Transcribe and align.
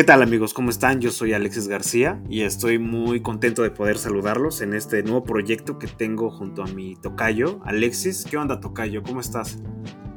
¿Qué 0.00 0.04
tal 0.04 0.22
amigos? 0.22 0.54
¿Cómo 0.54 0.70
están? 0.70 1.02
Yo 1.02 1.10
soy 1.10 1.34
Alexis 1.34 1.68
García 1.68 2.22
y 2.30 2.40
estoy 2.40 2.78
muy 2.78 3.20
contento 3.20 3.62
de 3.62 3.70
poder 3.70 3.98
saludarlos 3.98 4.62
en 4.62 4.72
este 4.72 5.02
nuevo 5.02 5.24
proyecto 5.24 5.78
que 5.78 5.88
tengo 5.88 6.30
junto 6.30 6.62
a 6.62 6.66
mi 6.68 6.96
tocayo, 6.96 7.60
Alexis. 7.66 8.24
¿Qué 8.24 8.38
onda 8.38 8.60
tocayo? 8.60 9.02
¿Cómo 9.02 9.20
estás? 9.20 9.58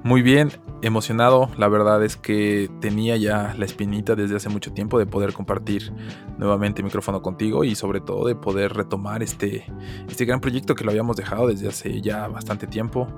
Muy 0.05 0.21
bien, 0.21 0.53
emocionado. 0.81 1.49
La 1.57 1.67
verdad 1.67 2.01
es 2.01 2.15
que 2.15 2.71
tenía 2.79 3.17
ya 3.17 3.53
la 3.57 3.65
espinita 3.65 4.15
desde 4.15 4.37
hace 4.37 4.47
mucho 4.47 4.71
tiempo 4.71 4.99
de 4.99 5.05
poder 5.05 5.33
compartir 5.33 5.91
nuevamente 6.37 6.81
micrófono 6.81 7.21
contigo 7.21 7.65
y 7.65 7.75
sobre 7.75 7.99
todo 7.99 8.25
de 8.25 8.35
poder 8.35 8.71
retomar 8.71 9.21
este, 9.21 9.65
este 10.07 10.23
gran 10.23 10.39
proyecto 10.39 10.75
que 10.75 10.85
lo 10.85 10.91
habíamos 10.91 11.17
dejado 11.17 11.47
desde 11.47 11.67
hace 11.67 11.99
ya 11.99 12.29
bastante 12.29 12.67
tiempo. 12.67 13.09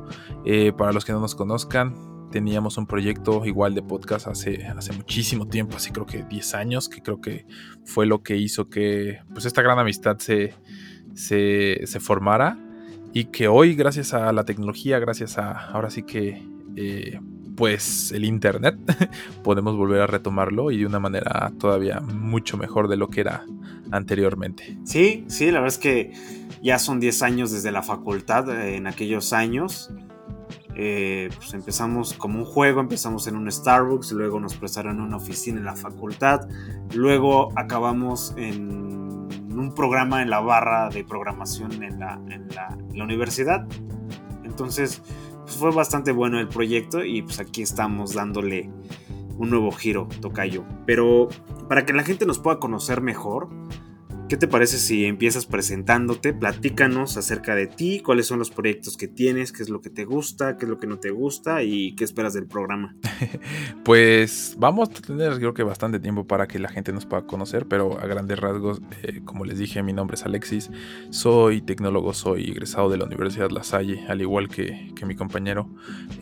Eh, 0.45 0.73
para 0.75 0.93
los 0.93 1.05
que 1.05 1.11
no 1.11 1.19
nos 1.19 1.35
conozcan, 1.35 2.14
teníamos 2.35 2.77
un 2.77 2.85
proyecto 2.85 3.45
igual 3.45 3.75
de 3.75 3.81
podcast 3.81 4.27
hace, 4.27 4.67
hace 4.67 4.91
muchísimo 4.91 5.47
tiempo, 5.47 5.77
así 5.77 5.91
creo 5.91 6.05
que 6.05 6.23
10 6.23 6.55
años, 6.55 6.89
que 6.89 7.01
creo 7.01 7.21
que 7.21 7.45
fue 7.85 8.05
lo 8.05 8.23
que 8.23 8.35
hizo 8.35 8.67
que 8.67 9.19
pues 9.31 9.45
esta 9.45 9.61
gran 9.61 9.79
amistad 9.79 10.17
se, 10.17 10.53
se, 11.13 11.79
se 11.85 11.99
formara 12.01 12.59
y 13.13 13.27
que 13.31 13.47
hoy 13.47 13.73
gracias 13.73 14.13
a 14.13 14.33
la 14.33 14.43
tecnología, 14.43 14.99
gracias 14.99 15.37
a 15.37 15.53
ahora 15.69 15.89
sí 15.89 16.03
que 16.03 16.45
eh, 16.75 17.21
pues 17.55 18.11
el 18.11 18.25
internet 18.25 18.75
podemos 19.41 19.77
volver 19.77 20.01
a 20.01 20.07
retomarlo 20.07 20.71
y 20.71 20.79
de 20.79 20.85
una 20.85 20.99
manera 20.99 21.53
todavía 21.57 22.01
mucho 22.01 22.57
mejor 22.57 22.89
de 22.89 22.97
lo 22.97 23.07
que 23.07 23.21
era 23.21 23.45
anteriormente. 23.91 24.77
Sí, 24.83 25.23
sí, 25.29 25.45
la 25.45 25.61
verdad 25.61 25.67
es 25.67 25.77
que 25.77 26.11
ya 26.61 26.79
son 26.79 26.99
10 26.99 27.21
años 27.21 27.51
desde 27.53 27.71
la 27.71 27.81
facultad, 27.81 28.49
eh, 28.49 28.75
en 28.75 28.87
aquellos 28.87 29.31
años. 29.31 29.89
Eh, 30.75 31.29
pues 31.35 31.53
empezamos 31.53 32.13
como 32.13 32.39
un 32.39 32.45
juego, 32.45 32.81
empezamos 32.81 33.27
en 33.27 33.37
un 33.37 33.49
Starbucks, 33.49 34.11
luego 34.11 34.39
nos 34.39 34.55
prestaron 34.55 34.99
una 34.99 35.17
oficina 35.17 35.57
en 35.57 35.65
la 35.65 35.75
facultad, 35.75 36.41
luego 36.93 37.49
acabamos 37.55 38.33
en 38.35 39.29
un 39.57 39.73
programa 39.73 40.21
en 40.21 40.29
la 40.29 40.41
barra 40.41 40.89
de 40.89 41.05
programación 41.05 41.81
en 41.81 41.99
la, 41.99 42.19
en 42.29 42.49
la, 42.49 42.77
en 42.77 42.97
la 42.97 43.03
universidad. 43.03 43.65
Entonces, 44.43 45.01
pues 45.43 45.55
fue 45.55 45.71
bastante 45.71 46.11
bueno 46.11 46.39
el 46.39 46.47
proyecto 46.47 47.03
y 47.05 47.21
pues 47.21 47.39
aquí 47.39 47.61
estamos 47.61 48.13
dándole 48.13 48.69
un 49.37 49.49
nuevo 49.49 49.71
giro, 49.71 50.07
Tocayo. 50.21 50.65
Pero 50.85 51.29
para 51.69 51.85
que 51.85 51.93
la 51.93 52.03
gente 52.03 52.25
nos 52.25 52.39
pueda 52.39 52.59
conocer 52.59 53.01
mejor, 53.01 53.49
¿Qué 54.27 54.37
te 54.37 54.47
parece 54.47 54.79
si 54.79 55.05
empiezas 55.05 55.45
presentándote? 55.45 56.33
Platícanos 56.33 57.15
acerca 57.15 57.53
de 57.53 57.67
ti, 57.67 57.99
cuáles 57.99 58.25
son 58.25 58.39
los 58.39 58.49
proyectos 58.49 58.97
que 58.97 59.07
tienes, 59.07 59.51
qué 59.51 59.61
es 59.61 59.69
lo 59.69 59.81
que 59.81 59.91
te 59.91 60.03
gusta, 60.03 60.57
qué 60.57 60.65
es 60.65 60.69
lo 60.69 60.79
que 60.79 60.87
no 60.87 60.97
te 60.97 61.11
gusta 61.11 61.61
y 61.61 61.93
qué 61.93 62.03
esperas 62.03 62.33
del 62.33 62.47
programa. 62.47 62.95
pues 63.85 64.55
vamos 64.57 64.89
a 64.89 64.93
tener 64.93 65.35
creo 65.35 65.53
que 65.53 65.61
bastante 65.61 65.99
tiempo 65.99 66.25
para 66.25 66.47
que 66.47 66.57
la 66.57 66.69
gente 66.69 66.91
nos 66.91 67.05
pueda 67.05 67.27
conocer, 67.27 67.67
pero 67.67 67.99
a 67.99 68.07
grandes 68.07 68.39
rasgos, 68.39 68.81
eh, 69.03 69.21
como 69.23 69.45
les 69.45 69.59
dije, 69.59 69.83
mi 69.83 69.93
nombre 69.93 70.15
es 70.15 70.25
Alexis, 70.25 70.71
soy 71.11 71.61
tecnólogo, 71.61 72.11
soy 72.15 72.49
egresado 72.49 72.89
de 72.89 72.97
la 72.97 73.05
Universidad 73.05 73.51
La 73.51 73.61
Salle, 73.61 74.07
al 74.07 74.21
igual 74.21 74.49
que, 74.49 74.91
mi 75.05 75.15
compañero. 75.15 75.69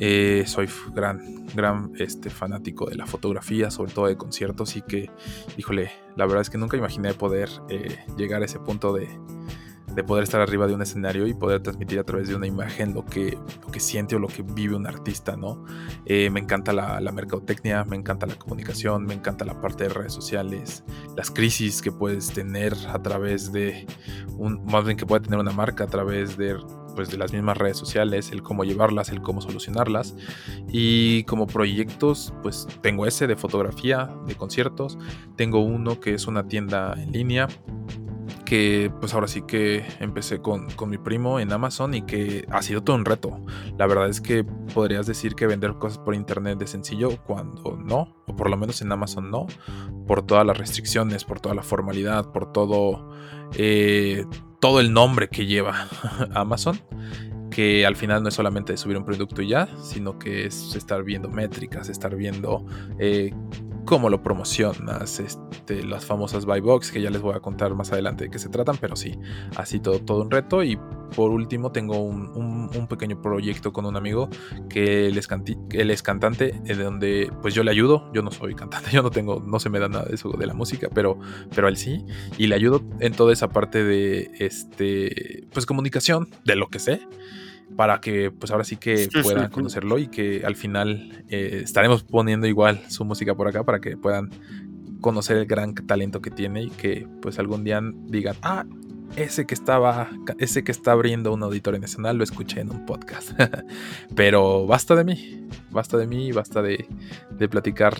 Eh, 0.02 0.44
soy 0.46 0.68
gran, 0.94 1.46
gran 1.56 1.94
este, 1.98 2.30
fanático 2.30 2.90
de 2.90 2.96
la 2.96 3.06
fotografía, 3.06 3.72
sobre 3.72 3.94
todo 3.94 4.08
de 4.08 4.18
conciertos 4.18 4.76
y 4.76 4.82
que, 4.82 5.10
híjole, 5.58 5.90
la 6.16 6.26
verdad 6.26 6.42
es 6.42 6.50
que 6.50 6.58
nunca 6.58 6.78
imaginé 6.78 7.14
poder 7.14 7.50
eh, 7.70 7.98
llegar 8.18 8.42
a 8.42 8.46
ese 8.46 8.60
punto 8.60 8.94
de, 8.94 9.10
poder 10.08 10.24
estar 10.24 10.42
arriba 10.42 10.66
de 10.66 10.74
un 10.74 10.82
escenario 10.82 11.28
y 11.28 11.36
poder 11.36 11.62
transmitir 11.62 12.00
a 12.00 12.04
través 12.04 12.28
de 12.28 12.36
una 12.36 12.48
imagen 12.48 12.96
lo 12.96 13.06
que, 13.06 13.38
lo 13.64 13.72
que 13.72 13.80
siente 13.80 14.16
o 14.16 14.20
lo 14.20 14.28
que 14.28 14.42
vive 14.42 14.76
un 14.76 14.88
artista, 14.88 15.36
¿no? 15.36 15.64
Eh, 16.06 16.32
me 16.32 16.40
encanta 16.40 16.74
la, 16.74 17.12
mercadotecnia, 17.12 17.84
me 17.84 17.96
encanta 17.96 18.26
la 18.26 18.36
comunicación, 18.36 19.06
me 19.06 19.14
encanta 19.14 19.46
la 19.46 19.62
parte 19.62 19.84
de 19.84 19.90
redes 19.90 20.12
sociales, 20.12 20.84
las 21.16 21.30
crisis 21.30 21.82
que 21.82 21.92
puedes 21.92 22.34
tener 22.34 22.74
a 22.88 23.04
través 23.04 23.52
de 23.52 23.86
un, 24.36 24.66
más 24.66 24.84
bien 24.84 24.98
que 24.98 25.06
puede 25.06 25.22
tener 25.22 25.40
una 25.40 25.52
marca 25.52 25.84
a 25.84 25.88
través 25.88 26.38
de 26.38 26.58
pues 26.96 27.10
de 27.10 27.18
las 27.18 27.34
mismas 27.34 27.58
redes 27.58 27.78
sociales, 27.78 28.32
el 28.32 28.44
cómo 28.44 28.64
llevarlas, 28.64 29.10
el 29.10 29.22
cómo 29.22 29.42
solucionarlas. 29.42 30.16
Y 30.70 31.24
como 31.24 31.48
proyectos, 31.48 32.34
pues 32.42 32.68
tengo 32.82 33.06
ese 33.06 33.28
de 33.28 33.36
fotografía, 33.36 34.10
de 34.28 34.36
conciertos. 34.36 34.98
Tengo 35.36 35.60
uno 35.60 36.00
que 36.00 36.14
es 36.14 36.28
una 36.28 36.48
tienda 36.48 36.94
en 36.98 37.12
línea 37.12 37.48
que 38.46 38.92
pues 39.00 39.14
ahora 39.14 39.28
sí 39.28 39.44
que 39.44 39.86
empecé 40.00 40.40
con, 40.40 40.70
con, 40.72 40.90
mi 40.90 40.98
primo 40.98 41.40
en 41.40 41.52
Amazon 41.52 41.94
y 41.94 42.04
que 42.04 42.46
ha 42.52 42.62
sido 42.62 42.84
todo 42.84 42.96
un 42.96 43.06
reto. 43.06 43.44
La 43.78 43.88
verdad 43.88 44.10
es 44.10 44.22
que 44.22 44.44
podrías 44.44 45.08
decir 45.08 45.36
que 45.36 45.48
vender 45.48 45.74
cosas 45.76 45.98
por 46.00 46.14
internet 46.14 46.62
es 46.62 46.72
sencillo 46.72 47.18
cuando 47.24 47.78
no, 47.78 48.16
o 48.28 48.36
por 48.36 48.50
lo 48.50 48.58
menos 48.58 48.82
en 48.82 48.92
Amazon 48.92 49.32
no, 49.32 49.48
por 50.08 50.26
todas 50.26 50.46
las 50.46 50.58
restricciones, 50.58 51.24
por 51.24 51.40
toda 51.40 51.56
la 51.56 51.64
formalidad, 51.64 52.32
por 52.32 52.52
todo... 52.52 53.10
Eh, 53.56 54.26
todo 54.64 54.80
el 54.80 54.94
nombre 54.94 55.28
que 55.28 55.46
lleva 55.46 55.90
Amazon, 56.34 56.80
que 57.52 57.86
al 57.86 57.98
final 57.98 58.24
no 58.24 58.30
es 58.30 58.36
solamente 58.36 58.78
subir 58.78 58.96
un 58.96 59.04
producto 59.04 59.42
y 59.42 59.50
ya, 59.50 59.68
sino 59.84 60.18
que 60.18 60.46
es 60.46 60.74
estar 60.78 61.04
viendo 61.04 61.28
métricas, 61.28 61.90
estar 61.90 62.16
viendo 62.16 62.66
eh, 62.98 63.34
cómo 63.86 64.10
lo 64.10 64.24
promocionas, 64.24 65.20
este, 65.20 65.84
las 65.84 66.06
famosas 66.06 66.46
buy 66.46 66.60
box, 66.60 66.92
que 66.92 67.02
ya 67.02 67.10
les 67.10 67.22
voy 67.22 67.36
a 67.36 67.40
contar 67.40 67.74
más 67.76 67.92
adelante 67.92 68.26
de 68.26 68.30
qué 68.30 68.40
se 68.40 68.50
tratan, 68.50 68.78
pero 68.80 68.96
sí, 68.96 69.18
así 69.56 69.80
todo, 69.80 70.00
todo 70.00 70.22
un 70.22 70.32
reto. 70.32 70.64
Y 70.64 70.78
por 71.16 71.32
último, 71.32 71.72
tengo 71.72 72.00
un, 72.00 72.88
pequeño 72.90 73.22
proyecto 73.22 73.72
con 73.72 73.86
un 73.86 73.96
amigo 73.96 74.30
que 74.70 75.08
él 75.08 75.18
es, 75.18 75.28
es 75.72 76.04
cantante, 76.04 76.60
de 76.64 76.76
donde 76.76 77.32
pues 77.42 77.54
yo 77.54 77.64
le 77.64 77.72
ayudo. 77.72 78.12
Yo 78.14 78.22
no 78.22 78.32
soy 78.32 78.56
cantante, 78.56 78.90
yo 78.94 79.02
no 79.02 79.10
tengo, 79.10 79.42
no 79.46 79.60
se 79.60 79.70
me 79.70 79.80
da 79.80 79.90
nada 79.90 80.06
de 80.06 80.16
eso 80.16 80.30
de 80.30 80.46
la 80.46 80.54
música, 80.54 80.90
pero, 80.94 81.20
pero 81.56 81.68
él 81.68 81.78
sí. 81.78 82.06
Y 82.38 82.48
le 82.48 82.56
ayudo 82.56 82.82
en 83.00 83.14
toda 83.14 83.34
esa 83.34 83.50
parte 83.50 83.84
de 83.84 84.32
este, 84.40 85.48
pues 85.54 85.66
comunicación, 85.66 86.30
de 86.46 86.56
lo 86.56 86.68
que 86.68 86.80
sé 86.80 87.08
para 87.76 88.02
que 88.02 88.32
pues 88.32 88.52
ahora 88.52 88.64
sí 88.64 88.78
que 88.78 89.10
puedan 89.24 89.50
conocerlo 89.50 89.98
y 90.00 90.08
que 90.08 90.44
al 90.46 90.56
final 90.56 91.24
eh, 91.30 91.62
estaremos 91.64 92.04
poniendo 92.04 92.48
igual 92.48 92.82
su 92.90 93.06
música 93.06 93.36
por 93.36 93.48
acá 93.48 93.64
para 93.64 93.80
que 93.80 93.98
puedan 93.98 94.30
conocer 95.02 95.38
el 95.38 95.46
gran 95.46 95.74
talento 95.76 96.22
que 96.22 96.32
tiene 96.32 96.64
y 96.64 96.70
que 96.70 97.08
pues 97.22 97.40
algún 97.40 97.64
día 97.64 97.82
digan, 98.08 98.36
ah, 98.42 98.66
ese 99.16 99.46
que 99.46 99.54
estaba, 99.54 100.10
ese 100.40 100.64
que 100.64 100.72
está 100.72 100.94
abriendo 100.94 101.34
un 101.34 101.44
auditorio 101.44 101.80
nacional 101.80 102.18
lo 102.18 102.24
escuché 102.24 102.62
en 102.62 102.72
un 102.72 102.86
podcast. 102.86 103.32
Pero 104.16 104.66
basta 104.66 104.96
de 104.96 105.04
mí, 105.04 105.48
basta 105.72 105.98
de 105.98 106.08
mí, 106.08 106.32
basta 106.32 106.62
de, 106.62 106.88
de 107.32 107.50
platicar 107.50 107.98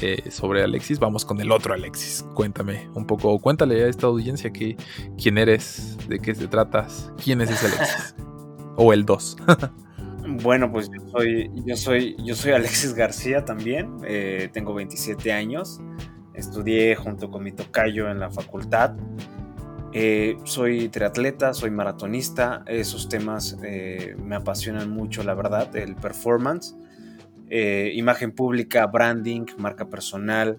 eh, 0.00 0.30
sobre 0.30 0.62
Alexis. 0.62 0.98
Vamos 0.98 1.24
con 1.24 1.40
el 1.40 1.50
otro 1.52 1.74
Alexis. 1.74 2.24
Cuéntame 2.34 2.88
un 2.94 3.06
poco, 3.06 3.38
cuéntale 3.38 3.84
a 3.84 3.88
esta 3.88 4.06
audiencia 4.06 4.50
que, 4.50 4.76
quién 5.20 5.36
eres, 5.36 5.98
de 6.08 6.18
qué 6.18 6.34
se 6.34 6.48
tratas, 6.48 7.12
quién 7.22 7.40
es 7.40 7.50
ese 7.50 7.66
Alexis. 7.66 8.14
o 8.82 8.94
el 8.94 9.04
2. 9.04 9.36
bueno, 10.42 10.72
pues 10.72 10.90
yo 10.90 11.06
soy, 11.10 11.50
yo 11.66 11.76
soy, 11.76 12.16
yo 12.24 12.34
soy 12.34 12.52
Alexis 12.52 12.94
García 12.94 13.44
también, 13.44 13.98
eh, 14.06 14.48
tengo 14.52 14.72
27 14.72 15.32
años, 15.32 15.80
estudié 16.32 16.96
junto 16.96 17.30
con 17.30 17.42
mi 17.42 17.52
tocayo 17.52 18.10
en 18.10 18.18
la 18.18 18.30
facultad. 18.30 18.96
Eh, 19.92 20.38
soy 20.44 20.88
triatleta, 20.88 21.52
soy 21.52 21.70
maratonista, 21.70 22.62
esos 22.66 23.08
temas 23.08 23.58
eh, 23.62 24.16
me 24.24 24.36
apasionan 24.36 24.88
mucho, 24.88 25.22
la 25.24 25.34
verdad, 25.34 25.74
el 25.76 25.94
performance, 25.96 26.74
imagen 27.50 28.30
pública, 28.32 28.86
branding, 28.86 29.44
marca 29.58 29.90
personal, 29.90 30.56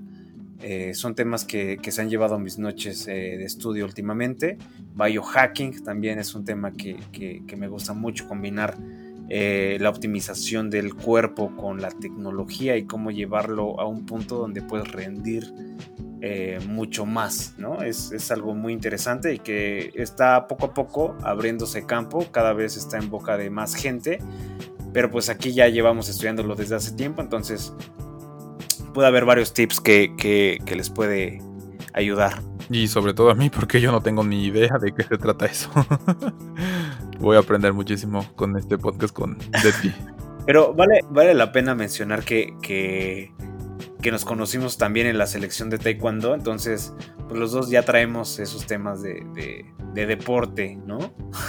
eh, 0.64 0.94
son 0.94 1.16
temas 1.16 1.44
que, 1.46 1.80
se 1.82 2.02
han 2.02 2.10
llevado 2.10 2.36
a 2.36 2.40
mis 2.40 2.60
noches 2.60 3.08
eh, 3.08 3.38
de 3.38 3.46
estudio 3.46 3.86
últimamente. 3.86 4.58
Biohacking 4.96 5.84
también 5.84 6.20
es 6.20 6.36
un 6.36 6.46
tema 6.46 6.72
que, 6.74 6.98
me 7.58 7.68
gusta 7.68 7.94
mucho 7.94 8.28
combinar 8.28 8.78
eh, 9.30 9.78
la 9.80 9.90
optimización 9.90 10.70
del 10.70 10.94
cuerpo 10.94 11.56
con 11.56 11.82
la 11.82 11.90
tecnología 11.90 12.78
y 12.78 12.84
cómo 12.84 13.12
llevarlo 13.12 13.80
a 13.80 13.88
un 13.88 14.06
punto 14.06 14.38
donde 14.38 14.62
puedes 14.62 14.92
rendir 14.92 15.52
mucho 16.68 17.08
más, 17.08 17.56
¿no? 17.58 17.82
Es, 17.82 18.12
es, 18.12 18.30
algo 18.30 18.54
muy 18.54 18.74
interesante 18.74 19.34
y 19.34 19.40
que 19.40 19.92
está 19.96 20.48
poco 20.48 20.68
a 20.68 20.74
poco 20.76 21.18
abriéndose 21.24 21.88
campo, 21.88 22.28
cada 22.32 22.54
vez 22.54 22.78
está 22.78 23.00
en 23.00 23.10
boca 23.10 23.38
de 23.38 23.50
más 23.50 23.74
gente, 23.74 24.20
pero 24.94 25.10
pues 25.10 25.30
aquí 25.30 25.52
ya 25.52 25.68
llevamos 25.68 26.10
estudiándolo 26.10 26.54
desde 26.54 26.76
hace 26.76 26.92
tiempo, 26.92 27.24
entonces 27.24 27.74
puede 28.94 29.08
haber 29.08 29.26
varios 29.26 29.54
tips 29.54 29.80
que, 29.80 30.60
les 30.66 30.90
puede 30.90 31.42
ayudar. 31.94 32.42
Y 32.70 32.88
sobre 32.88 33.14
todo 33.14 33.30
a 33.32 33.36
mí, 33.36 33.50
porque 33.50 33.82
yo 33.82 33.92
no 33.92 34.02
tengo 34.02 34.24
ni 34.24 34.46
idea 34.46 34.78
de 34.80 34.94
qué 34.94 35.04
se 35.04 35.18
trata 35.18 35.46
eso. 35.46 35.70
Voy 37.20 37.36
a 37.36 37.40
aprender 37.40 37.74
muchísimo 37.74 38.26
con 38.36 38.58
este 38.58 38.78
podcast 38.78 39.14
con 39.14 39.38
de 39.38 39.94
Pero 40.46 40.74
vale, 40.74 41.02
vale 41.10 41.34
la 41.34 41.52
pena 41.52 41.76
mencionar 41.76 42.24
que, 42.24 42.56
que 42.62 43.32
que 44.02 44.12
nos 44.12 44.26
conocimos 44.26 44.78
también 44.78 45.08
en 45.08 45.18
la 45.18 45.28
selección 45.28 45.70
de 45.70 45.78
Taekwondo, 45.78 46.34
entonces 46.34 46.94
pues 47.28 47.40
los 47.40 47.52
dos 47.52 47.70
ya 47.70 47.84
traemos 47.84 48.40
esos 48.40 48.66
temas 48.66 49.02
de, 49.02 49.66
deporte, 49.94 50.80
¿no? 50.86 51.00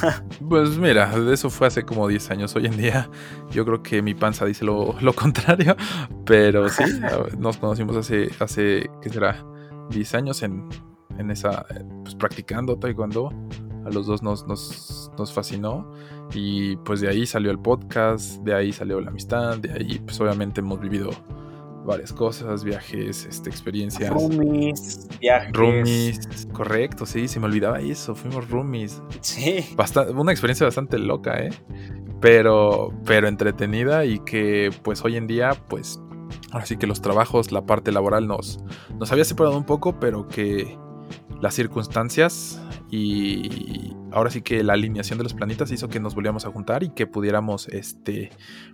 pues 0.48 0.76
mira, 0.78 1.12
eso 1.32 1.50
fue 1.50 1.66
hace 1.66 1.84
como 1.84 2.08
10 2.08 2.30
años, 2.30 2.56
hoy 2.56 2.66
en 2.66 2.76
día 2.76 3.10
yo 3.50 3.64
creo 3.64 3.82
que 3.82 4.02
mi 4.02 4.14
panza 4.14 4.44
dice 4.44 4.64
lo, 4.64 4.96
contrario, 5.14 5.76
pero 6.24 6.68
sí, 6.68 6.84
nos 7.38 7.56
conocimos 7.58 7.96
hace, 7.96 8.30
hace, 8.40 8.90
¿qué 9.00 9.08
será? 9.08 9.44
10 9.90 10.14
años 10.14 10.42
en, 10.42 10.68
en 11.18 11.30
esa, 11.30 11.66
pues 12.02 12.14
practicando 12.14 12.78
taekwondo. 12.78 13.30
A 13.84 13.90
los 13.90 14.06
dos 14.06 14.22
nos, 14.22 14.46
nos, 14.46 15.10
nos 15.18 15.32
fascinó 15.32 15.92
y 16.32 16.76
pues 16.76 17.00
de 17.00 17.08
ahí 17.08 17.26
salió 17.26 17.50
el 17.50 17.58
podcast, 17.58 18.40
de 18.44 18.54
ahí 18.54 18.72
salió 18.72 19.00
la 19.00 19.10
amistad, 19.10 19.58
de 19.58 19.72
ahí 19.72 19.98
pues 19.98 20.20
obviamente 20.20 20.60
hemos 20.60 20.78
vivido 20.78 21.10
varias 21.84 22.12
cosas, 22.12 22.64
viajes, 22.64 23.26
este, 23.26 23.50
experiencias. 23.50 24.10
Roomies, 24.10 25.08
viajes. 25.20 25.52
Roomies, 25.52 26.48
correcto, 26.52 27.06
sí, 27.06 27.28
se 27.28 27.40
me 27.40 27.46
olvidaba 27.46 27.80
eso, 27.80 28.14
fuimos 28.14 28.48
roomies. 28.48 29.02
Sí. 29.20 29.64
una 30.14 30.32
experiencia 30.32 30.66
bastante 30.66 30.98
loca, 30.98 31.38
¿eh? 31.38 31.50
Pero, 32.20 32.92
pero 33.04 33.26
entretenida 33.26 34.04
y 34.04 34.20
que 34.20 34.70
pues 34.82 35.04
hoy 35.04 35.16
en 35.16 35.26
día, 35.26 35.50
pues, 35.68 36.00
ahora 36.52 36.66
sí 36.66 36.76
que 36.76 36.86
los 36.86 37.02
trabajos, 37.02 37.50
la 37.50 37.66
parte 37.66 37.90
laboral 37.90 38.28
nos, 38.28 38.60
nos 38.98 39.10
había 39.10 39.24
separado 39.24 39.56
un 39.56 39.64
poco, 39.64 39.98
pero 39.98 40.28
que 40.28 40.78
las 41.40 41.54
circunstancias 41.54 42.61
y 42.94 43.96
ahora 44.10 44.30
sí 44.30 44.42
que 44.42 44.62
la 44.62 44.74
alineación 44.74 45.16
de 45.18 45.22
los 45.22 45.32
planetas 45.32 45.72
hizo 45.72 45.88
que 45.88 45.98
nos 45.98 46.14
volviéramos 46.14 46.44
a 46.44 46.50
juntar 46.50 46.82
y 46.82 46.90
que 46.90 47.06
pudiéramos 47.06 47.66
este, 47.68 48.28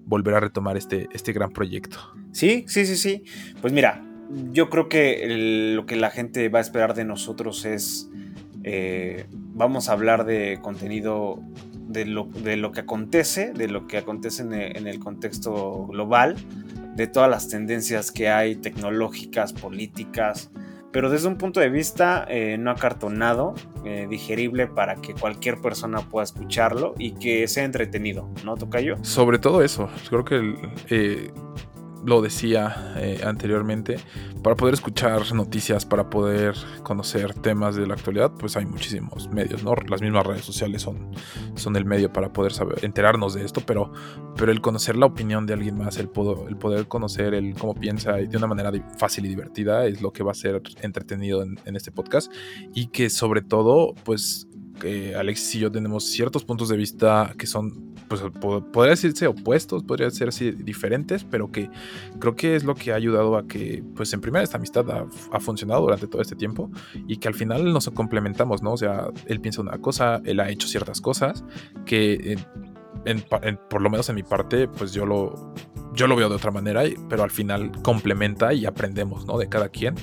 volver 0.05 0.35
a 0.35 0.41
retomar 0.41 0.77
este, 0.77 1.09
este 1.13 1.33
gran 1.33 1.53
proyecto. 1.53 1.99
Sí, 2.33 2.65
sí, 2.67 2.85
sí, 2.85 2.97
sí. 2.97 3.23
Pues 3.61 3.73
mira, 3.73 4.05
yo 4.51 4.71
creo 4.71 4.89
que 4.89 5.73
lo 5.73 5.87
que 5.87 5.95
la 5.95 6.11
gente 6.11 6.49
va 6.49 6.59
a 6.59 6.63
esperar 6.63 6.95
de 6.95 7.05
nosotros 7.05 7.65
es, 7.65 8.11
eh, 8.65 9.27
vamos 9.31 9.89
a 9.89 9.93
hablar 9.93 10.27
de 10.27 10.59
contenido 10.61 11.41
de 11.87 12.05
lo, 12.05 12.25
de 12.25 12.57
lo, 12.57 12.73
que 12.73 12.81
acontece, 12.81 13.53
de 13.53 13.69
lo 13.69 13.87
que 13.87 13.99
acontece 13.99 14.43
en 14.43 14.53
en 14.53 14.89
el 14.89 14.99
contexto 14.99 15.87
global, 15.87 16.35
de 16.97 17.07
todas 17.07 17.31
las 17.31 17.47
tendencias 17.47 18.11
que 18.11 18.29
hay 18.29 18.57
tecnológicas, 18.57 19.53
políticas, 19.53 20.51
pero 20.93 21.11
desde 21.11 21.29
un 21.29 21.37
punto 21.37 21.61
de 21.61 21.69
vista 21.69 22.27
eh, 22.29 22.57
no 22.59 22.71
acartonado, 22.71 23.55
eh, 23.85 24.07
digerible 24.09 24.67
para 24.67 24.97
que 24.97 25.15
cualquier 25.15 25.61
persona 25.61 26.01
pueda 26.01 26.25
escucharlo 26.25 26.95
y 26.99 27.13
que 27.13 27.47
sea 27.49 27.65
entretenido, 27.65 28.31
¿no, 28.45 28.57
Tocayo? 28.57 28.97
Sobre 29.03 29.39
todo 29.39 29.63
eso, 29.63 29.89
creo 30.09 30.25
que 30.25 30.55
eh, 30.91 31.31
lo 32.09 32.23
decía 32.23 32.95
eh, 32.97 33.21
anteriormente, 33.25 33.99
para 34.43 34.57
poder 34.57 34.75
escuchar 34.75 35.33
noticias, 35.35 35.85
para 35.85 36.09
poder 36.09 36.55
conocer 36.83 37.35
temas 37.35 37.77
de 37.77 37.87
la 37.87 37.95
actualidad, 37.95 38.33
pues 38.33 38.57
hay 38.57 38.67
muchísimos 38.67 39.29
medios, 39.29 39.63
¿no? 39.63 39.75
Las 39.75 40.01
mismas 40.01 40.27
redes 40.27 40.45
sociales 40.45 40.83
son, 40.83 41.11
son 41.55 41.77
el 41.77 41.85
medio 41.85 42.13
para 42.13 42.33
poder 42.33 42.53
saber, 42.53 42.85
enterarnos 42.85 43.35
de 43.35 43.45
esto, 43.45 43.61
pero, 43.65 43.93
pero 44.37 44.51
el 44.51 44.61
conocer 44.61 44.97
la 44.97 45.07
opinión 45.07 45.47
de 45.47 45.53
alguien 45.53 45.77
más, 45.77 45.99
el, 45.99 46.11
el 46.49 46.57
poder 46.57 46.89
conocer 46.89 47.35
el 47.35 47.55
cómo 47.55 47.75
piensa 47.75 48.15
de 48.15 48.37
una 48.37 48.47
manera 48.47 48.73
fácil 48.97 49.27
y 49.27 49.29
divertida 49.29 49.87
es 49.87 50.01
lo 50.01 50.13
que 50.13 50.23
va 50.23 50.33
a 50.33 50.35
ser 50.35 50.63
entretenido 50.81 51.43
en, 51.43 51.61
en 51.65 51.77
este 51.77 51.93
podcast 51.93 52.33
y 52.75 52.87
que 52.89 53.11
sobre 53.11 53.43
todo, 53.43 53.95
pues 54.05 54.49
que 54.79 55.15
Alexis 55.15 55.57
y 55.57 55.59
yo 55.61 55.71
tenemos 55.71 56.05
ciertos 56.05 56.45
puntos 56.45 56.69
de 56.69 56.77
vista 56.77 57.35
que 57.37 57.47
son, 57.47 57.95
pues 58.09 58.23
podría 58.33 58.91
decirse 58.91 59.27
opuestos, 59.27 59.83
podría 59.83 60.09
así 60.09 60.51
diferentes, 60.53 61.25
pero 61.25 61.51
que 61.51 61.71
creo 62.19 62.35
que 62.35 62.57
es 62.57 62.65
lo 62.65 62.75
que 62.75 62.93
ha 62.93 62.95
ayudado 62.97 63.37
a 63.37 63.47
que, 63.47 63.83
pues 63.95 64.13
en 64.13 64.21
primera, 64.21 64.43
esta 64.43 64.57
amistad 64.57 64.87
ha, 64.91 65.41
funcionado 65.41 65.83
durante 65.83 66.07
todo 66.07 66.23
este 66.23 66.37
tiempo 66.37 66.71
y 67.07 67.19
que 67.19 67.29
al 67.29 67.35
final 67.35 67.73
nos 67.73 67.89
complementamos, 67.91 68.63
¿no? 68.63 68.73
O 68.73 68.77
sea, 68.77 69.09
él 69.27 69.41
piensa 69.41 69.61
una 69.61 69.79
cosa, 69.79 70.21
él 70.25 70.41
ha 70.41 70.51
hecho 70.51 70.69
ciertas 70.69 71.01
cosas 71.01 71.45
que, 71.87 72.39
por 73.71 73.81
lo 73.81 73.91
menos 73.91 74.09
en 74.09 74.17
mi 74.17 74.23
parte, 74.23 74.69
pues 74.69 74.93
yo 74.93 75.07
lo, 75.07 75.55
yo 75.95 76.07
lo 76.07 76.17
veo 76.17 76.29
de 76.29 76.37
otra 76.37 76.51
manera, 76.51 76.83
pero 77.09 77.23
al 77.23 77.31
final 77.31 77.73
complementa 77.83 78.53
y 78.53 78.67
aprendemos, 78.67 79.27
¿no? 79.27 79.39
De 79.39 79.49
cada 79.49 79.69
quien 79.69 79.95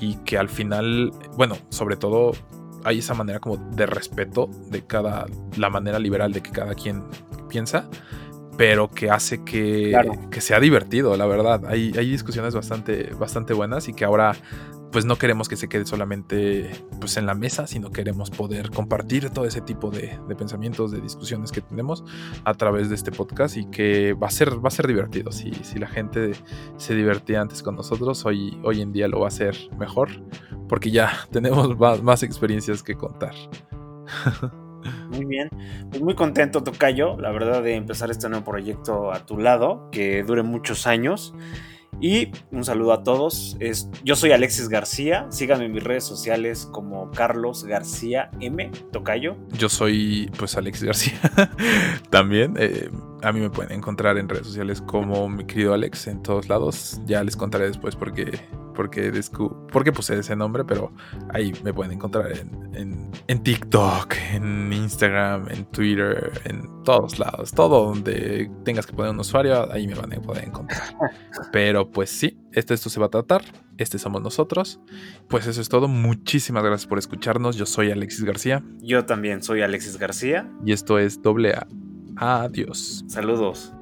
y 0.00 0.16
que 0.24 0.38
al 0.38 0.48
final, 0.48 1.12
bueno, 1.36 1.56
sobre 1.70 1.96
todo 1.96 2.32
hay 2.84 2.98
esa 2.98 3.14
manera 3.14 3.40
como 3.40 3.56
de 3.56 3.86
respeto 3.86 4.48
de 4.70 4.86
cada, 4.86 5.26
la 5.56 5.70
manera 5.70 5.98
liberal 5.98 6.32
de 6.32 6.42
que 6.42 6.50
cada 6.50 6.74
quien 6.74 7.04
piensa, 7.48 7.88
pero 8.56 8.88
que 8.88 9.10
hace 9.10 9.44
que, 9.44 9.92
que 10.30 10.40
sea 10.40 10.60
divertido, 10.60 11.16
la 11.16 11.26
verdad. 11.26 11.64
Hay, 11.66 11.92
hay 11.96 12.10
discusiones 12.10 12.54
bastante, 12.54 13.10
bastante 13.18 13.52
buenas 13.52 13.88
y 13.88 13.94
que 13.94 14.04
ahora 14.04 14.36
pues 14.94 15.04
no 15.04 15.16
queremos 15.16 15.48
que 15.48 15.56
se 15.56 15.68
quede 15.68 15.86
solamente 15.86 16.70
pues 17.00 17.16
en 17.16 17.26
la 17.26 17.34
mesa, 17.34 17.66
sino 17.66 17.90
queremos 17.90 18.30
poder 18.30 18.70
compartir 18.70 19.28
todo 19.30 19.44
ese 19.44 19.60
tipo 19.60 19.90
de, 19.90 20.16
pensamientos, 20.38 20.92
de 20.92 21.00
discusiones 21.00 21.50
que 21.50 21.60
tenemos 21.60 22.04
a 22.44 22.54
través 22.54 22.90
de 22.90 22.94
este 22.94 23.10
podcast 23.10 23.56
y 23.56 23.66
que 23.66 24.12
va 24.12 24.28
a 24.28 24.30
ser, 24.30 24.64
va 24.64 24.68
a 24.68 24.70
ser 24.70 24.86
divertido. 24.86 25.32
Si, 25.32 25.50
si 25.64 25.80
la 25.80 25.88
gente 25.88 26.30
se 26.76 26.94
divertía 26.94 27.40
antes 27.40 27.60
con 27.60 27.74
nosotros, 27.74 28.24
hoy, 28.24 28.56
hoy 28.62 28.82
en 28.82 28.92
día 28.92 29.08
lo 29.08 29.18
va 29.18 29.26
a 29.26 29.28
hacer 29.28 29.56
mejor 29.76 30.10
porque 30.68 30.92
ya 30.92 31.12
tenemos 31.32 31.76
más, 32.02 32.22
experiencias 32.22 32.82
que 32.84 32.94
contar. 32.94 33.34
Muy 35.10 35.24
bien, 35.24 35.48
pues 35.90 36.02
muy 36.02 36.14
contento 36.14 36.62
Tocayo, 36.62 37.16
la 37.18 37.30
verdad 37.30 37.62
de 37.62 37.74
empezar 37.74 38.10
este 38.10 38.28
nuevo 38.28 38.44
proyecto 38.44 39.12
a 39.12 39.24
tu 39.24 39.38
lado, 39.38 39.88
que 39.90 40.22
dure 40.22 40.42
muchos 40.42 40.86
años 40.86 41.34
y 42.00 42.28
un 42.50 42.64
saludo 42.64 42.92
a 42.92 43.02
todos. 43.02 43.56
Es, 43.60 43.88
yo 44.04 44.16
soy 44.16 44.32
Alexis 44.32 44.68
García. 44.68 45.26
Síganme 45.30 45.66
en 45.66 45.72
mis 45.72 45.82
redes 45.82 46.04
sociales 46.04 46.68
como 46.70 47.10
Carlos 47.10 47.64
García 47.64 48.30
M. 48.40 48.70
Tocayo. 48.92 49.36
Yo 49.56 49.68
soy 49.68 50.30
pues 50.38 50.56
Alexis 50.56 50.84
García 50.84 51.20
también. 52.10 52.54
Eh, 52.58 52.90
a 53.24 53.32
mí 53.32 53.40
me 53.40 53.50
pueden 53.50 53.72
encontrar 53.72 54.18
en 54.18 54.28
redes 54.28 54.46
sociales 54.46 54.80
como 54.80 55.28
mi 55.28 55.44
querido 55.44 55.74
Alex 55.74 56.06
en 56.06 56.22
todos 56.22 56.48
lados. 56.48 57.00
Ya 57.06 57.24
les 57.24 57.36
contaré 57.36 57.66
después 57.66 57.96
porque 57.96 58.40
porque, 58.74 59.12
porque 59.72 59.92
puse 59.92 60.18
ese 60.18 60.36
nombre, 60.36 60.64
pero 60.64 60.92
ahí 61.32 61.52
me 61.62 61.72
pueden 61.72 61.92
encontrar 61.92 62.32
en, 62.32 63.10
en, 63.26 63.42
TikTok, 63.42 64.14
en 64.32 64.72
Instagram, 64.72 65.48
en 65.48 65.64
Twitter, 65.66 66.42
en 66.44 66.82
todos 66.82 67.18
lados. 67.18 67.52
Todo 67.52 67.86
donde 67.86 68.50
tengas 68.64 68.86
que 68.86 68.92
poner 68.92 69.12
un 69.12 69.20
usuario, 69.20 69.72
ahí 69.72 69.86
me 69.86 69.94
van 69.94 70.12
a 70.12 70.20
poder 70.20 70.44
encontrar. 70.44 70.82
Pero 71.52 71.90
pues 71.90 72.10
sí, 72.10 72.36
este 72.52 72.74
esto 72.74 72.90
se 72.90 73.00
va 73.00 73.06
a 73.06 73.10
tratar. 73.10 73.42
Este 73.78 73.98
somos 73.98 74.22
nosotros. 74.22 74.80
Pues 75.28 75.46
eso 75.46 75.60
es 75.60 75.68
todo. 75.68 75.88
Muchísimas 75.88 76.62
gracias 76.62 76.86
por 76.86 76.98
escucharnos. 76.98 77.56
Yo 77.56 77.66
soy 77.66 77.90
Alexis 77.90 78.24
García. 78.24 78.62
Yo 78.80 79.04
también 79.04 79.42
soy 79.42 79.62
Alexis 79.62 79.98
García. 79.98 80.48
Y 80.64 80.72
esto 80.72 80.98
es 80.98 81.22
doble 81.22 81.54
A. 81.54 81.66
Adiós. 82.16 83.04
Saludos. 83.08 83.73